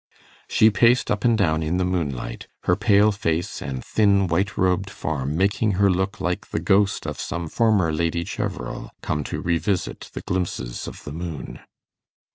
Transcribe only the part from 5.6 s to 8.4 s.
her look like the ghost of some former Lady